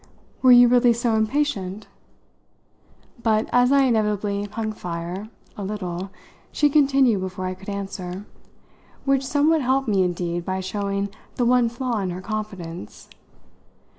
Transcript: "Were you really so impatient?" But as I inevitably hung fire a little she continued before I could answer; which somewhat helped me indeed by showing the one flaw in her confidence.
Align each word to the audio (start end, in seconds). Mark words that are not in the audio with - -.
"Were 0.41 0.51
you 0.51 0.67
really 0.67 0.93
so 0.93 1.13
impatient?" 1.13 1.85
But 3.21 3.47
as 3.53 3.71
I 3.71 3.83
inevitably 3.83 4.45
hung 4.45 4.73
fire 4.73 5.29
a 5.55 5.63
little 5.63 6.09
she 6.51 6.71
continued 6.71 7.21
before 7.21 7.45
I 7.45 7.53
could 7.53 7.69
answer; 7.69 8.25
which 9.05 9.23
somewhat 9.23 9.61
helped 9.61 9.87
me 9.87 10.01
indeed 10.01 10.43
by 10.43 10.59
showing 10.59 11.09
the 11.35 11.45
one 11.45 11.69
flaw 11.69 11.99
in 11.99 12.09
her 12.09 12.19
confidence. 12.21 13.09